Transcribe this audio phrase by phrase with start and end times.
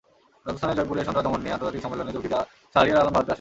[0.45, 2.39] রাজস্থানের জয়পুরে সন্ত্রাস দমন নিয়ে আন্তর্জাতিক সম্মেলনে যোগ দিতে
[2.73, 3.29] শাহরিয়ার আলম ভারতে আসেন।